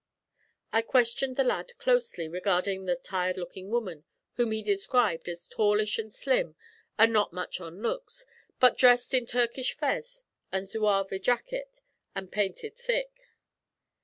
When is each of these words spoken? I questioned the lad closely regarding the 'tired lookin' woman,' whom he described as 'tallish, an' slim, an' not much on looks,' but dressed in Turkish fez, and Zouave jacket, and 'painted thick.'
I 0.73 0.81
questioned 0.81 1.35
the 1.35 1.43
lad 1.43 1.77
closely 1.77 2.27
regarding 2.27 2.85
the 2.85 2.95
'tired 2.95 3.37
lookin' 3.37 3.69
woman,' 3.69 4.03
whom 4.33 4.49
he 4.51 4.63
described 4.63 5.29
as 5.29 5.47
'tallish, 5.47 5.99
an' 5.99 6.09
slim, 6.09 6.55
an' 6.97 7.11
not 7.11 7.33
much 7.33 7.61
on 7.61 7.83
looks,' 7.83 8.25
but 8.59 8.79
dressed 8.79 9.13
in 9.13 9.27
Turkish 9.27 9.75
fez, 9.75 10.23
and 10.51 10.67
Zouave 10.67 11.21
jacket, 11.21 11.81
and 12.15 12.31
'painted 12.31 12.75
thick.' 12.77 13.27